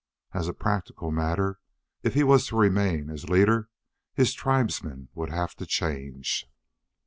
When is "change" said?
5.67-6.47